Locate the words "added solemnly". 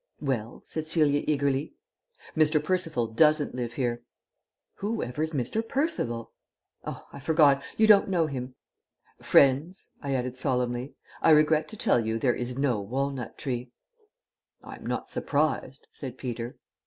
10.15-10.95